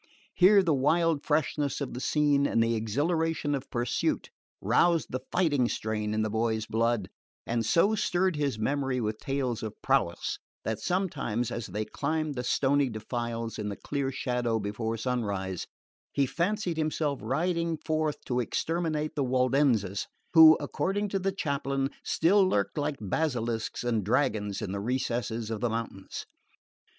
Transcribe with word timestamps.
Here 0.33 0.63
the 0.63 0.73
wild 0.73 1.21
freshness 1.23 1.79
of 1.79 1.93
the 1.93 1.99
scene 1.99 2.47
and 2.47 2.63
the 2.63 2.73
exhilaration 2.73 3.53
of 3.53 3.69
pursuit 3.69 4.31
roused 4.59 5.11
the 5.11 5.19
fighting 5.31 5.69
strain 5.69 6.15
in 6.15 6.23
the 6.23 6.29
boy's 6.31 6.65
blood, 6.65 7.07
and 7.45 7.63
so 7.63 7.93
stirred 7.93 8.35
his 8.35 8.57
memory 8.57 8.99
with 8.99 9.19
tales 9.19 9.61
of 9.61 9.79
prowess 9.83 10.39
that 10.63 10.79
sometimes, 10.79 11.51
as 11.51 11.67
they 11.67 11.85
climbed 11.85 12.33
the 12.33 12.43
stony 12.43 12.89
defiles 12.89 13.59
in 13.59 13.69
the 13.69 13.75
clear 13.75 14.11
shadow 14.11 14.57
before 14.57 14.97
sunrise, 14.97 15.67
he 16.11 16.25
fancied 16.25 16.77
himself 16.77 17.19
riding 17.21 17.77
forth 17.77 18.25
to 18.25 18.39
exterminate 18.39 19.13
the 19.15 19.23
Waldenses 19.23 20.07
who, 20.33 20.57
according 20.59 21.09
to 21.09 21.19
the 21.19 21.31
chaplain, 21.31 21.91
still 22.03 22.43
lurked 22.43 22.75
like 22.79 22.97
basilisks 22.99 23.83
and 23.83 24.03
dragons 24.03 24.63
in 24.63 24.71
the 24.71 24.79
recesses 24.81 25.51
of 25.51 25.59
the 25.61 25.69
mountains. 25.69 26.25